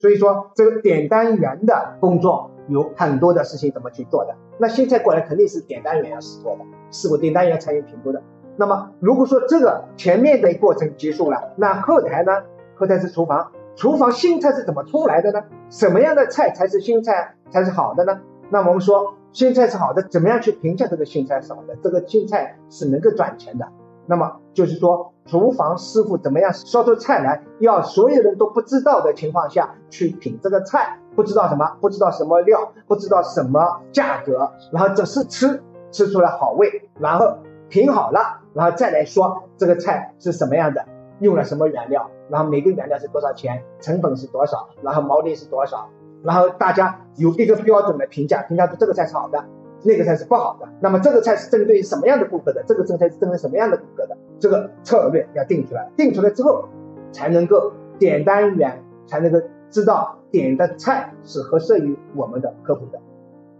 [0.00, 8.22] 所以说这个点单员的工作有很多的事情怎么去做的，那新菜过来肯定是点单员要试做的，试过点单员参与评估的。
[8.58, 12.32] 那么，如果说这个前面的过程结束了，那后台呢？
[12.74, 15.40] 后台是厨房，厨房新菜是怎么出来的呢？
[15.70, 18.18] 什么样的菜才是新菜才是好的呢？
[18.50, 21.76] 那我们说新菜是好的，怎么样去评价这个新菜是好的？
[21.82, 23.64] 这个新菜是能够赚钱的。
[24.06, 37.36] 那么就是说，厨房师傅怎么样烧出菜来，要所有人都不知道的情况下去品这个菜，不知道什么，不知道什么料，不知道什么价格，然后只是吃，吃出来好味，然后
[37.68, 38.40] 品好了。
[38.54, 40.84] 然后再来说这个菜是什么样的，
[41.20, 45.88] 用了什么原料，然后每个原料是多少钱，成本是多少，然后毛利是多少，
[46.24, 49.44] 然后大家有一个标准的评价，评价出这个菜是好的，
[49.84, 50.66] 那个菜是不好的。
[50.80, 52.64] 那么这个菜是针对什么样的顾客的？
[52.66, 54.16] 这个菜是针对什么样的顾客的？
[54.40, 56.64] 这个策略要定出来，定出来之后
[57.12, 62.98] 才能够点单员才能够知道点的菜是合适于我们的客户的。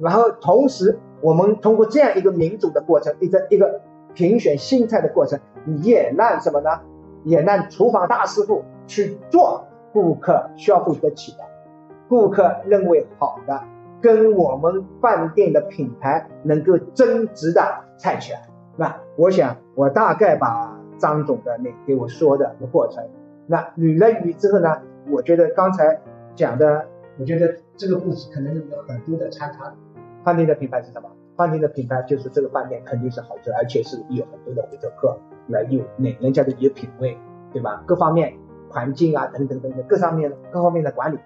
[0.01, 3.81] 然后同时我们通过这样一个民主的过程，一个一个。
[4.19, 5.39] 评选新菜的过程，
[5.81, 6.71] 也让什么呢？
[7.23, 11.39] 也让厨房大师傅去做顾客消费得起的、
[12.09, 13.63] 顾客认为好的、
[14.01, 17.63] 跟我们饭店的品牌能够增值的
[17.97, 18.49] 菜起来。
[18.77, 23.09] 那我想，我大概把张总的那给我说的过程，
[23.47, 26.01] 那捋了捋之后呢，我觉得刚才
[26.35, 26.87] 讲的，
[27.21, 29.73] 我觉得这个故事可能有很多的参差。
[30.25, 31.09] 饭店的品牌是什么？
[31.39, 37.17] 饭店的品牌就是这个饭店肯定是好吃，而且是有很多的回头客，来有那人家的有品味，
[37.53, 37.81] 对吧？
[37.87, 38.35] 各方面
[38.69, 41.19] 环境啊等等等等各上面各方面的管理，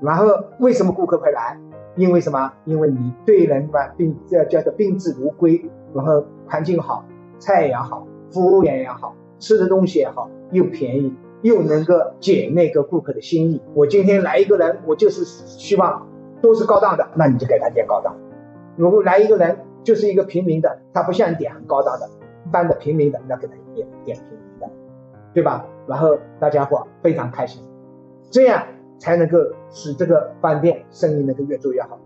[0.00, 0.26] 然后
[0.60, 1.58] 为什么顾客会来？
[1.96, 2.52] 因为什么？
[2.64, 7.04] 因为你对人吧，并要叫做宾至如归，然后环境好，
[7.40, 13.60] 菜也好，服务员也好，吃的东西也好，又便宜，又能够解那个顾客的心意。
[13.74, 16.06] 我今天来一个人，我就是希望
[16.40, 18.16] 都是高档的，那你就给他点高档。
[18.76, 22.08] 如果来一个人就是一个平民的，他不像点很高档的，
[22.46, 24.70] 一般的平民的，要给他点点平民的，
[25.34, 25.66] 对吧？
[25.86, 27.62] 然后大家伙非常开心，
[28.30, 28.62] 这样
[28.98, 29.38] 才能够
[29.70, 31.98] 使这个饭店生意能够越做越好。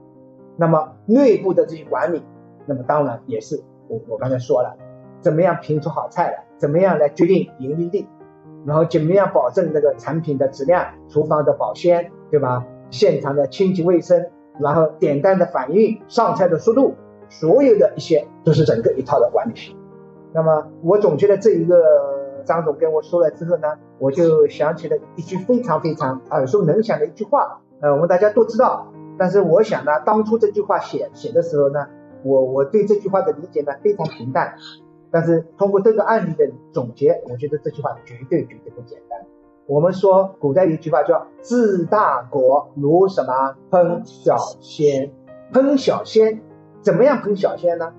[0.57, 2.23] 那么内部的这些管理，
[2.67, 4.77] 那么当然也是我我刚才说了，
[5.21, 8.07] 怎么样评出好菜来，怎么样来决定盈利率，
[8.65, 12.65] 然后怎么样保证那个产品的质量、厨房的保鲜，对吧？
[12.91, 14.31] 现场的清洁卫生。
[14.59, 16.95] 然后点单的反应、上菜的速度，
[17.29, 19.77] 所有的一些都是整个一套的管理系。
[20.33, 28.93] 那么我总觉得这一个张总跟我说了之后呢，我就想起了一句非常非常耳熟能详的一句话，呃，我们大家都知道。
[29.17, 31.87] 但是我想呢，当初这句话写写的时候呢，
[32.25, 34.55] 我我对这句话的理解呢非常平淡。
[35.11, 39.21] 但是通过这个案例的总结，我觉得这句话绝对绝对不简单。
[39.67, 45.11] 我们说古代有一句话叫“治大国如什么烹小鲜”，
[45.53, 46.43] 烹小鲜
[46.83, 47.95] 怎么样烹小鲜呢？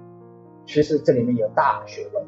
[0.67, 2.23] 其实这里面有大学问。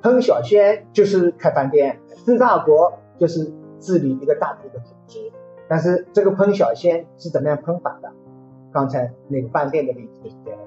[0.00, 5.18] 烹小鲜就是开饭店，治大国就是治理一个大国的组织。
[5.68, 8.10] 但是这个烹小鲜是怎么样烹法的？
[8.72, 10.58] 刚才那个饭店的例子就是这样。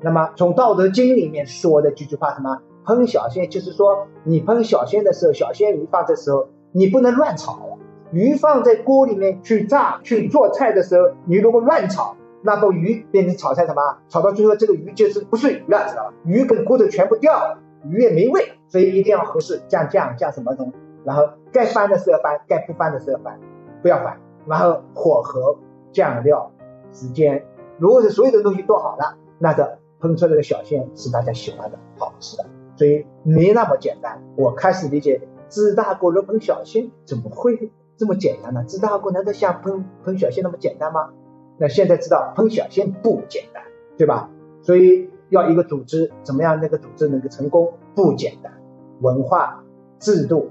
[0.00, 2.60] 那么从《道德经》里面说的这句话什么？
[2.84, 7.78] 烹小鲜就是说，你烹小鲜的时候，小鲜鱼放的时候，你不能乱炒。
[8.10, 13.98] 鱼放在锅里面去炸去做菜的时候，你如果乱炒，那个鱼变成炒菜什么？
[14.08, 16.14] 炒到最后这个鱼就是不是鱼了，知道吧？
[16.24, 17.58] 鱼跟骨头全部掉了，
[17.88, 20.72] 鱼也没味，所以一定要合适，降酱降什么东西，
[21.04, 23.38] 然后该翻的时候要翻，该不翻的时候翻，
[23.80, 24.20] 不要翻。
[24.46, 25.58] 然后火候、
[25.92, 26.52] 酱料、
[26.92, 27.44] 时间，
[27.78, 32.44] 如果是所有的东西都好了，那这烹出来的小鲜是大家喜欢的，好吃的。
[32.76, 34.22] 所以没那么简单。
[34.36, 35.20] 我开始理解
[35.54, 38.64] 治大国如烹小鲜，怎么会这么简单呢？
[38.66, 41.10] 治大国难道像烹烹小鲜那么简单吗？
[41.58, 43.62] 那现在知道烹小鲜不简单，
[43.96, 44.28] 对吧？
[44.62, 48.52] 所以要一个组织怎么样，那个组织能够成功不简单。
[49.00, 49.62] 文化、
[50.00, 50.50] 制度，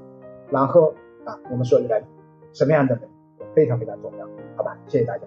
[0.49, 0.93] 然后
[1.25, 2.05] 啊，我们说人
[2.53, 3.03] 什么样的人
[3.53, 4.77] 非常非常重要，好吧？
[4.87, 5.23] 谢谢大家。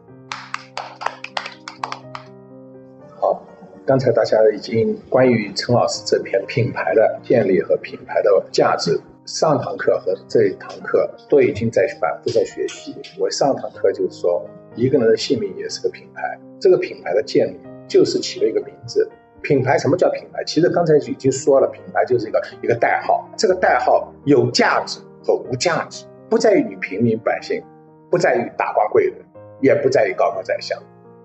[3.21, 3.43] 好
[3.85, 12.95] 刚才大家已经关于陈老师这篇品牌的建立和品牌的价值，上堂课和这一堂课都已经在反复在学习。
[13.19, 17.59] 我上堂课就是说，一个人的性命也是个品牌，这个品牌的建立
[17.89, 19.09] 就是起了一个名字。
[19.43, 20.45] 品牌什么叫品牌？
[20.45, 27.61] 其实刚才已经说了，品牌就是一个一个代号，这个代号有价值和无价值，不在于你平民百姓，
[28.09, 29.15] 不在于达官贵人，
[29.61, 30.81] 也不在于高高在上。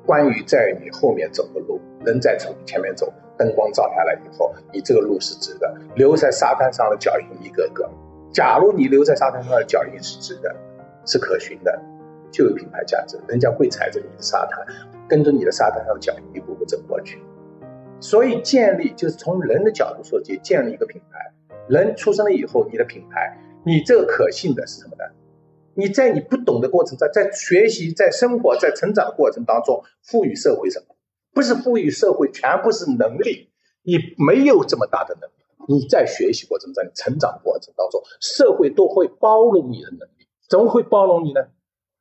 [0.07, 5.75] 关于在于你后面走的路，人在从前面走，灯光照下来以后，你这个路是直的。
[5.95, 7.89] 留在沙滩上的脚印一个个，
[8.31, 10.55] 假如你留在沙滩上的脚印是直的，
[11.07, 11.81] 是可循的，
[12.31, 13.19] 就有品牌价值。
[13.27, 14.63] 人家会踩着你的沙滩，
[15.09, 17.19] 跟着你的沙滩上的脚印一步步走过去。
[17.99, 21.33] 所以建立就是从人的角度说起，建立一个品牌。
[21.67, 25.03] 人出生了以后，你的品牌，你这个可信的是什么呢？
[25.73, 30.90] 你在你不懂的过程，在在学习、在生活、在成长的过程当中，赋予社会什么？
[31.33, 33.49] 不是赋予社会全部是能力，
[33.83, 35.33] 你没有这么大的能力。
[35.67, 40.27] 你在学习过程中、成长过程当中，社会都会包容你的能力。
[40.49, 41.41] 怎么会包容你呢？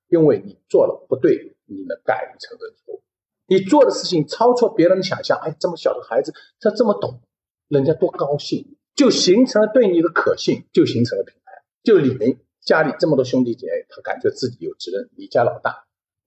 [0.09, 3.03] 因为你做了不对，你能敢于承认错误。
[3.47, 7.21] 你做的事情超出别人的想象，哎，这么小的孩子他这么懂，
[7.69, 11.53] 人家多高兴，就形成了对你的可信，就形成了品牌。
[11.83, 12.39] 就李明。
[12.63, 15.09] 家里这么多兄弟姐妹，他感觉自己有责任。
[15.17, 15.87] 你家老大，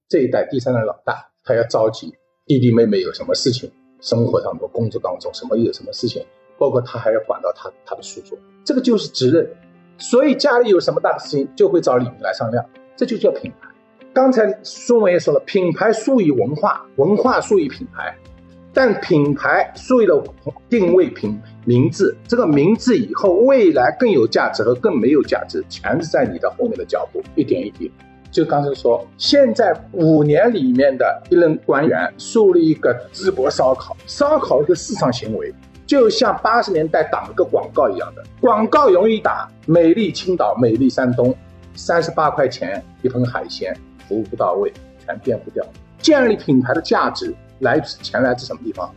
[0.10, 6.26] 这一代第三代老大，他要着急弟弟妹妹有什么事情，生活当中、工作当中什么有什么事情，
[6.58, 9.50] 包括他还要管到他他的叔叔，这个就是责任。
[9.98, 12.66] 所以家里有什么大的事情，就会找李明来商量，
[12.98, 13.70] 这就叫品牌。
[14.12, 18.14] 刚才孙文也说了，品牌树于文化，文化树于品牌。
[18.74, 20.22] 但品牌为了
[20.68, 27.90] 定位品名字，这个名字以后未来更有价值和更没有价值，全是在你的后面的脚步，一点一滴。
[28.34, 35.54] 就刚才说，现在五年里面的一任官员树立一个淄博烧烤，烧烤一个市场行为，
[35.86, 41.34] 就像八十年代打了个广告一样的，广告容易打，美丽青岛，美丽山东，
[41.76, 43.74] 三十八块钱一份海鲜，
[44.08, 44.74] 服务不到位，
[45.06, 45.64] 全变不掉。
[46.00, 47.34] 建立品牌的价值。
[47.60, 48.94] 来自钱来自什么地方？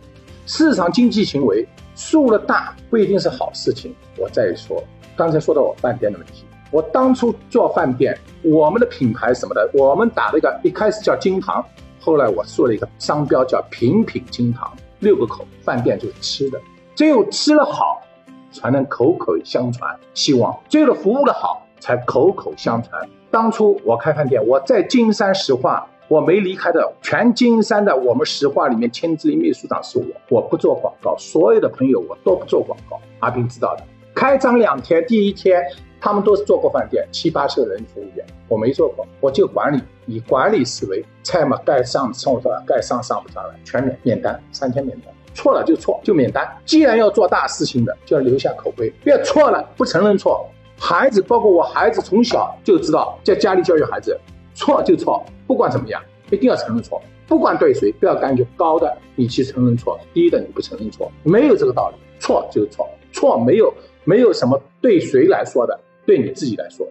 [0.46, 3.94] 市场经济行为树了大不一定是好事情。
[4.16, 4.83] 我再说，
[5.14, 11.64] 刚才说到我饭店的问题，我当初做饭店，我们的品牌什么的，我们打了一个一开始叫金堂，
[12.00, 16.61] 后来我做了一个商标叫品品金堂，六个口，饭店就是吃的，
[16.94, 18.00] 只有吃了好，
[18.52, 23.09] 才能口口相传，希望只有服务的好，才口口相传。
[23.31, 25.87] 当初我开饭店，我在金山石化。
[26.08, 30.04] 我没离开的，全金山的我们石化里面签字的秘书长是我，
[30.37, 32.96] 我不做广告，所有的朋友我都不做广告。
[33.19, 33.83] 阿斌知道的，
[34.14, 35.60] 开张两天，第一天
[36.01, 46.47] 他们都是做过饭店，七八十个人服务员，我没做过，我就管理，以管理思维，菜嘛该上上不上，该上上不上来，全免免单，三天免单，错了就错就免单。
[46.65, 50.49] 既然要做大事情的，就要留下口碑，别错了不承认错。
[50.79, 54.19] 孩子，包括我孩子，从小就知道在家里教育孩子。
[54.55, 57.01] 错就错，不管怎么样，一定要承认错。
[57.27, 61.97] 不管对谁，不要感觉高的你去承认错，低的你不承认错，没有这个道理。
[62.19, 63.73] 错就是错，错没有
[64.05, 66.87] 没有什么对谁来说的，对你自己来说，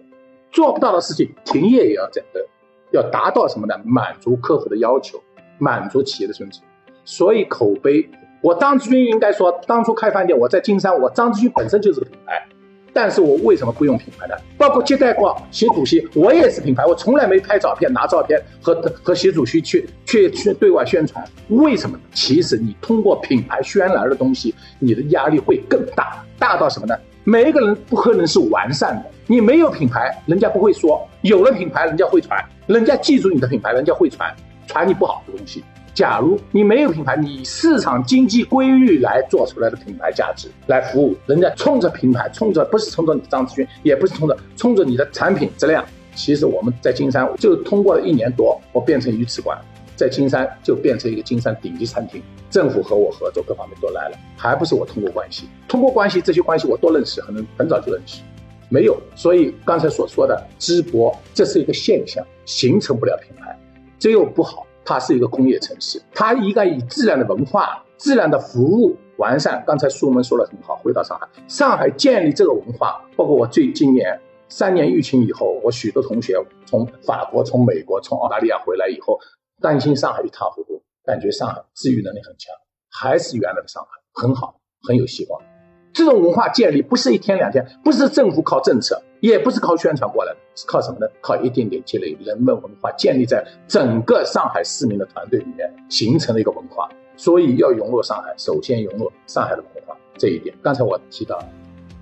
[0.52, 2.46] 做不到的事情，停业也要整个，
[2.92, 3.74] 要达到什么呢？
[3.84, 5.20] 满足客户的要求，
[5.58, 6.62] 满足企业的生存。
[7.04, 8.08] 所以口碑，
[8.42, 12.46] 我张志军应该说，当初开饭店，我在金山，我张志军本身就是个品牌。
[12.92, 14.34] 但是我为什么不用品牌呢？
[14.56, 21.22] 包括接待过习主席，我也是品牌，我从来没拍照片、拿照片和和习主席去去去对外宣传。
[21.50, 22.00] 为什么？
[22.14, 26.96] 其实你通过品牌渲染的东西，你的压力会更大，大到什么呢？
[27.28, 34.32] 每一个人不可能是完善的，你没有品牌，人家不会说；有了品牌，人家会传，人家记住你的品牌，人家会传，
[34.68, 35.64] 传你不好的东西。
[35.92, 45.84] 假如你没有品牌，你市场经济规律来做出来的品牌价值来服务，人家冲着品牌，冲着不是冲着你张志军，也不是冲着冲着你的产品质量。
[46.14, 49.58] 其实我们在金山就通过了一年多，我变成鱼翅馆，
[49.96, 52.22] 在金山就变成一个金山顶级餐厅。
[52.50, 55.48] 政府和我合作，各方面都来了，还不是我通过关系？
[55.66, 58.22] 通过关系，这些关系我都认识，很很早就认识。
[58.68, 63.58] 没有，所以刚才所说的淄博，这是一个现象，形成不了品牌，
[63.98, 64.66] 这又不好。
[64.88, 69.60] 它是一个工业城市，它应该以自然的文化、自然的服务完善。
[69.66, 74.16] 刚才苏门说的很好，回到上海，上海建立这个文化，包括我最今年
[74.48, 76.36] 三年疫情以后，我许多同学
[76.66, 79.18] 从法国、从美国、从澳大利亚回来以后，
[79.60, 82.54] 担心上海一塌糊涂，感觉上海治愈能力很强，
[82.90, 85.40] 还是原来的上海很好，很有希望。
[85.92, 91.06] 这种文化建立不是一天两天，不是政府靠政策，也不是靠宣传过来的，是靠什么呢？
[91.22, 96.86] 靠一点点积累，人文文化建立在整个上海市民的团队里面形成了一个文化。
[97.16, 100.54] 所以要融入上海，首先融入上海的文化这一点。
[100.62, 101.42] 刚才我提到，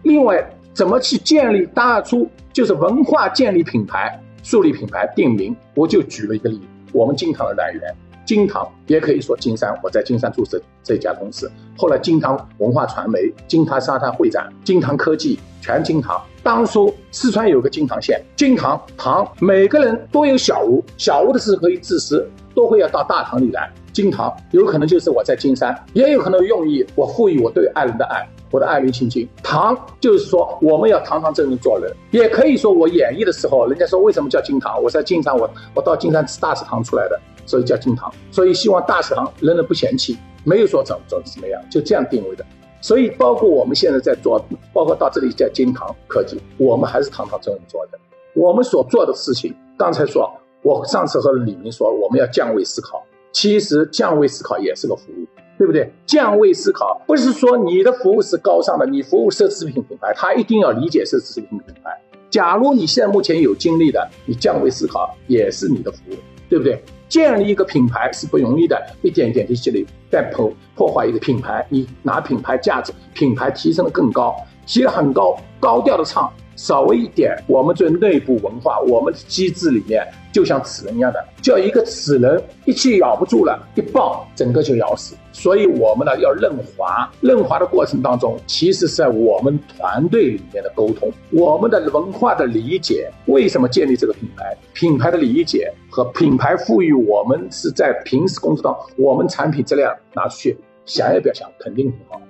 [0.03, 7.95] 另外怎么去建立大出就是文化建立品牌、树立品牌、定名，我就举了一个例子，我们金堂的来源。
[8.25, 11.51] 金堂也可以说金山，我在金山注册这家公司。
[11.77, 16.19] 后来金堂文化传媒、金堂沙滩会展、金堂科技，全金堂。
[16.43, 23.71] 当初四川有个金堂县，金堂堂每个人都有小屋，小屋的是可以自私，都会要到大堂里来。
[23.93, 29.29] 金堂有可能就是我在金山，也有可能用意我赋予我对爱人的爱，我的爱民亲近。
[29.43, 34.81] 堂就是说我们要堂堂正正做人，也可以说我演绎的时候，人家说为什么叫金堂？
[34.81, 37.21] 我在金山，我我到金山吃大食堂出来的。
[37.47, 42.47] 所以叫金堂，所以希望大食堂人人不嫌弃，没有说怎怎怎么样，就这样定位的。
[42.81, 44.43] 所以包括我们现在在做，
[44.73, 47.99] 包括到这里叫金堂科技，我们还是堂堂正正做的。
[48.35, 50.33] 我们所做的事情，刚才说，
[50.63, 53.03] 我上次和李明说，我们要降位思考，
[53.33, 55.27] 其实降位思考也是个服务，
[55.57, 55.93] 对不对？
[56.07, 61.91] 降位思考不是说你的服务是高尚的，你服务奢侈品品牌，他一定要理解奢侈品品牌。
[62.31, 66.15] 假如你现在目前有精力的，你降位思考也是你的服务，
[66.49, 66.83] 对不对？
[67.09, 74.35] 建立一个品牌是不容易的，一点一点的积累，再破破坏一个品牌，你拿品牌价值，品牌提升的更高，
[74.67, 76.33] 提得很高，高调的唱。
[76.57, 85.15] 稍微一点，我们这内部文化，我们的机制里面，就像齿轮一样的，叫一个齿轮一气咬不住了，一爆，整个就咬死。
[85.33, 102.21] 所以我们呢要润滑，润滑的过程当中，其实是在我们团队里面的沟通，我们的文化的理解，为什么建立这个品牌，品牌的理解和品牌赋予我们是在平时工作当中，我们产品质量拿出去，想也不要想，肯定很好，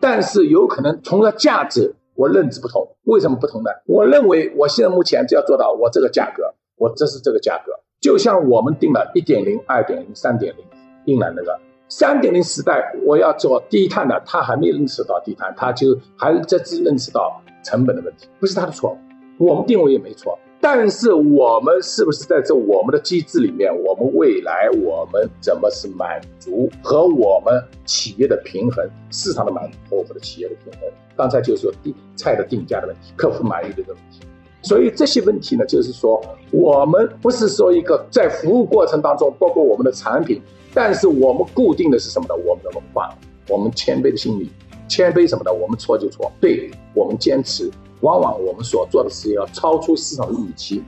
[0.00, 1.94] 但是有可能从了价值。
[2.16, 3.70] 我认知不同，为什么不同呢？
[3.86, 10.64] 我认为我现在目前只要做到我这个价格，我这是这个价格，就像我们定了一点零、二点零、三点零，
[11.04, 11.58] 定了那个
[11.88, 18.96] 三点零时代，我要做低碳的，他还没认识到低碳，他就还在只认识到成本的问题，不是他的错，
[19.38, 20.38] 我们定位也没错。
[20.68, 30.90] 但是我们是不是在这我们的机制里面，我们未来我们怎么是满足和我们企业的平衡，市场的满足和我们的企业的平衡？
[31.16, 34.26] 刚才就是说定菜的定价的问题，客户满意的问题。
[34.60, 40.42] 所以这些问题呢，就是说我们不是说一个在服务过程当中，包括我们的产品，
[40.74, 42.34] 但是我们固定的是什么呢？
[42.44, 43.16] 我们的文化，
[43.48, 44.50] 我们谦卑的心理，
[44.88, 47.70] 谦卑什么呢，我们错就错，对我们坚持。
[48.06, 50.80] 往往我们所做的事要超出市场的预期，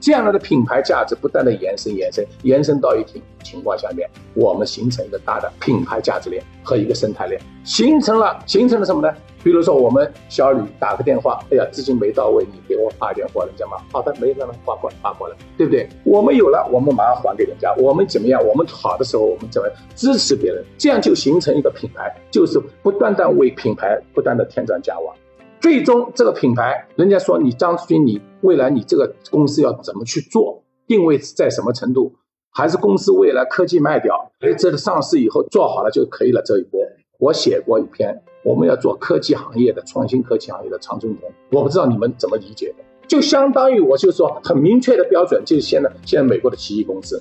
[0.00, 9.14] 这样的品牌价值不断的延伸、延伸、延伸到一定情况下面，我们形成一个大的品牌价值链和一个生态链，形成了形成了什么呢？
[9.44, 15.86] 比如说我们小吕打个电话，哎呀，资金没到位，你给我发一点货，人家嘛，好的，没那么发过来，发过来，对不对？
[16.02, 17.70] 我们有了，我们马上还给人家。
[17.76, 18.42] 我们怎么样？
[18.42, 20.64] 我们好的时候，我们怎么支持别人？
[20.78, 25.12] 这样就形成一个品牌，就是不断的为品牌不断的添砖加瓦。
[25.60, 32.14] 最终，这个品牌，人家说你张志军，你未来你这个公司要怎么去做，定位在什么程度？
[32.50, 34.30] 还是公司未来科技卖掉？
[34.40, 36.42] 哎，这个上市以后做好了就可以了。
[36.44, 36.80] 这一波，
[37.18, 42.84] 我写过一篇，我们要做科技行业的创新科技行业的长春藤，我不知道你们怎么理解的。
[43.08, 47.20] 就相当于我就说很明确的标准，就是现在现在美国的奇异公司，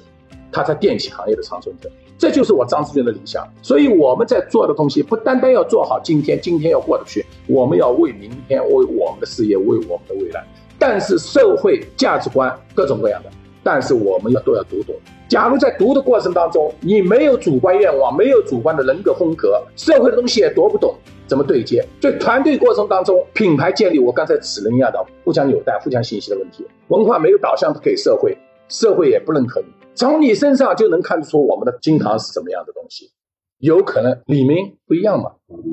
[0.51, 1.91] 它在电器行业的长春藤，
[2.23, 3.45] 这就是我张志军的理想。
[3.61, 10.41] 所以我们在做的东西，不单单要做好今天，今天要过得去，我们要为明天，为我们的事业，为我们的未来。
[10.79, 13.29] 但是社会价值观各种各样的，
[13.61, 14.95] 但是我们要都要读懂。
[15.27, 20.95] 假如在读的过程当中，你没有主观愿望，没有主观的人格风格，社会的东西也读不懂。
[21.27, 21.85] 怎么对接？
[21.99, 26.65] 在团队过程当中，品牌建立，我刚才指了一样的互相纽带、互相信息的问题。
[26.87, 28.37] 文化没有导向给社会，
[28.69, 29.67] 社会也不认可你。
[29.95, 33.11] 从你身上就能看出我们的金堂是什么样的东西。
[33.59, 35.31] 有可能李明不一样嘛？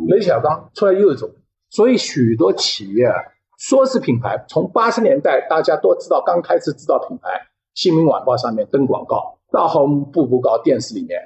[0.08, 1.30] 雷小刚出来又一种。
[1.70, 3.14] 所以许多企业啊，
[3.58, 7.28] 说是品牌，从八十年代大家都知道，刚开始知道品牌，
[7.74, 11.18] 新民晚报上面登广告，到后步步高电视里面，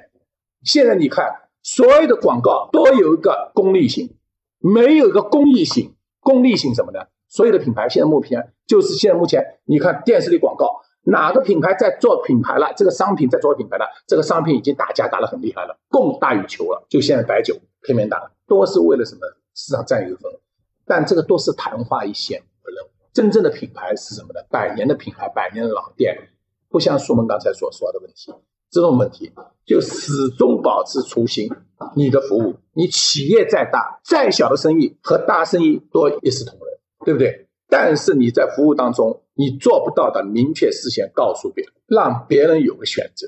[0.63, 1.41] 现在你看。
[1.67, 4.15] 所有的广告都有一个功利性，
[4.59, 5.95] 没有一个公益性。
[6.19, 6.99] 功利性什么呢？
[7.27, 12.73] 所有的品牌现在目前就是现在目前，你看电视里广告，哪个品牌在做品牌了？
[12.75, 16.85] 这个商品在做品牌了，这个商品已经打架打得很厉害了，供大于求了。
[16.89, 19.21] 就现在白酒片面打，都是为了什么？
[19.53, 20.39] 市场占有份额。
[20.85, 22.77] 但这个都是昙花一现，不能。
[23.13, 24.41] 真正的品牌是什么呢？
[24.49, 26.29] 百年的品牌，百年的老店，
[26.69, 28.33] 不像苏门刚才所说的问题。
[28.69, 29.31] 这种问题
[29.65, 31.49] 就始终保持初心。
[31.95, 37.47] 你的服务，你企业再大再小的生意和大生意都一视同仁，对不对？
[37.67, 43.27] 但是你在服务当中，你做不到的，明确事先告诉别人，让别人有个选择，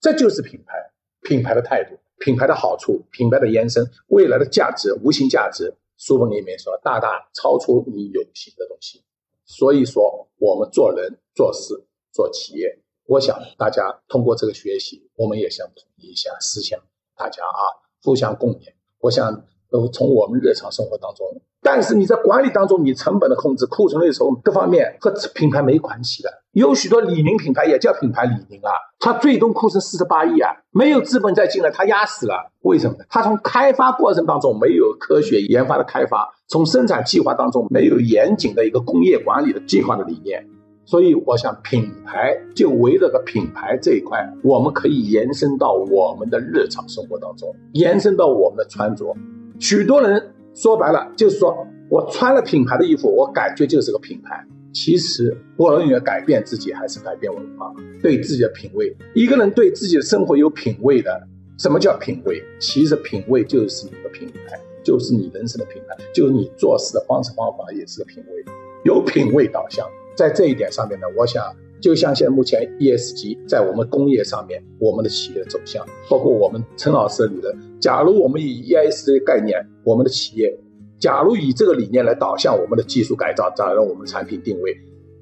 [0.00, 0.74] 这就是品牌。
[1.22, 5.74] 品牌的态度，品牌的好处，品牌的延伸，未来的价值，无形价值。
[5.96, 9.02] 书本里面说，大大超出你有形的东西。
[9.44, 11.74] 所以说，我们做人、做事、
[12.12, 12.78] 做企业。
[13.06, 16.78] 我想大家通过这个学习，我们也想统一一下思想，
[17.16, 17.62] 大家啊
[18.02, 18.72] 互相共勉。
[18.98, 21.26] 我想都从我们日常生活当中，
[21.66, 26.30] 但是你在管理当中，你成本的控制、库存的时候，各方面和品牌没关系的。
[26.52, 32.52] 有许多李宁品牌也叫品牌李宁啊，它最终库存四十八亿啊，没有资本再进来，它压死了。
[32.60, 32.96] 为什么？
[33.08, 40.46] 它从开发过程当中没有科学研发的开发，从生产计划当中没有严谨的一个工业管理的计划的理念。
[40.84, 49.12] 所以，我想品牌就围绕个品牌这一块，我们可以延伸到我们的日常生活当中，延伸到我们的穿着。
[49.58, 51.54] 许多人说白了就是说
[51.90, 54.42] 我穿了品牌的衣服，我感觉就是个品牌。
[54.72, 58.94] 其实，无论你要改变自己还是改变文化，对自己的品味。
[59.14, 61.28] 一个人对自己的生活有品味的，
[61.58, 62.42] 什么叫品味？
[62.58, 68.44] 其实品味就是一个品牌，就是你人生的品牌，就是你做事的方式方法也是个品味，
[68.84, 69.86] 有品味导向。
[70.14, 71.44] 在这一点上面呢，我想
[71.80, 80.58] 就像现在目前 ESG 在我们工业上面，我们的企业走向，包括我们陈老师的理论，假如我们以 ESG 概念，我们的企业，
[80.98, 84.74] 假如以这个理念来导向我们的技术改造，导让我们产品定位，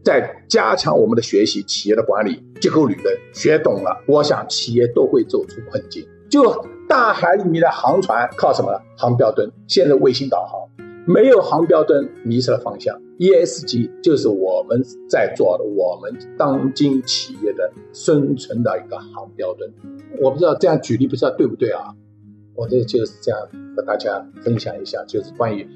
[0.05, 6.07] 再加强我们的学习，企业的管理结构理论学懂了，我想企业都会走出困境。
[6.31, 6.55] 就
[6.89, 8.71] 大海里面的航船靠什么？
[8.97, 10.61] 航标灯，现在卫星导航。
[11.07, 12.99] 没有航标灯，迷失了方向。
[13.19, 19.71] ESG 就是我们在做的，我们当今企业的生存的一个航标灯。
[20.21, 21.95] 我不知道这样举例不知道对不对啊？
[22.55, 23.41] 我这就是这样
[23.77, 25.69] 和大家分享一下，就是关于，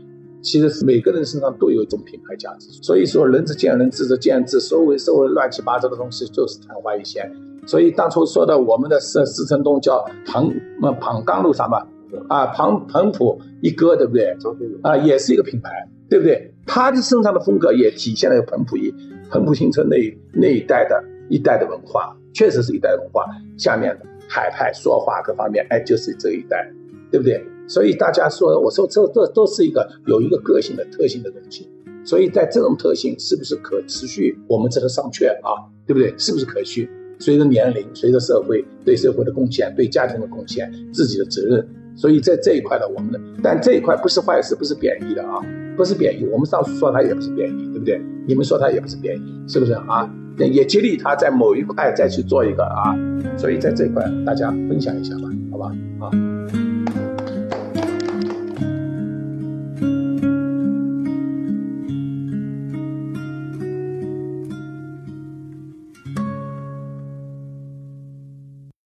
[0.43, 2.68] 其实是每个人身上都有一种品牌价值。
[2.83, 7.31] 所以说，人之见仁，智者见智，所谓所谓乱七八糟的东西就是昙花一现。
[7.66, 10.51] 所以当初说的我们的四四城东叫庞
[10.81, 11.87] 么庞刚路啥嘛。
[12.29, 14.37] 啊，庞彭普一哥，对不对？
[14.83, 15.71] 啊，也是一个品牌，
[16.09, 16.53] 对不对？
[16.67, 18.93] 他的身上的风格也体现了彭普一、
[19.31, 19.97] 彭普新村那
[20.33, 23.25] 那一代的一代的文化，确实是一代文化。
[23.57, 26.71] 下面的海派说话各方面，哎，就是这一代，
[27.11, 27.43] 对不对？
[27.67, 31.69] 所以大家说，我说这这都是一个有一个个性的特性的东西。
[32.05, 34.39] 所以在这种特性是不是可持续？
[34.47, 36.15] 我们这个商榷啊，对不对？
[36.17, 36.89] 是不是可续？
[37.19, 41.69] 随着年龄，随着社会对社会的贡献，对家庭的贡献，自己的责任。
[41.99, 45.43] 所以在这一块呢，我们的，但这一块不是坏事，不是贬义的啊，
[45.77, 46.25] 不是贬义。
[46.31, 48.01] 我们上次说它也不是贬义，对不对？
[48.25, 50.09] 你们说它也不是贬义，是不是啊？
[50.39, 52.97] 也激励他在某一块再去做一个啊。
[53.37, 55.73] 所以在这一块，大家分享一下吧，好吧？
[55.99, 56.28] 啊。